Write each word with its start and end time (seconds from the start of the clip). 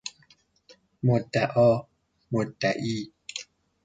مدعا 1.03 1.67
ـ 2.31 2.31
مدعی 2.31 2.99